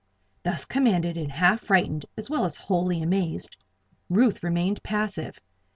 Thus 0.41 0.65
commanded, 0.65 1.15
and 1.15 1.31
half 1.31 1.61
frightened, 1.61 2.07
as 2.17 2.27
well 2.27 2.43
as 2.43 2.55
wholly 2.55 3.03
amazed, 3.03 3.55
Ruth 4.09 4.41
remained 4.41 4.81
passive. 4.81 5.39